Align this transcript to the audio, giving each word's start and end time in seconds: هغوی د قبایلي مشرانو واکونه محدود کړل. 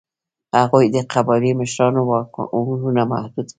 هغوی 0.59 0.85
د 0.95 0.97
قبایلي 1.13 1.51
مشرانو 1.61 2.01
واکونه 2.09 3.03
محدود 3.11 3.45
کړل. 3.47 3.49